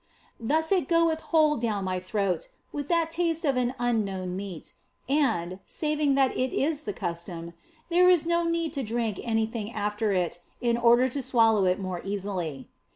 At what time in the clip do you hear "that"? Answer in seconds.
2.87-3.11, 6.15-6.35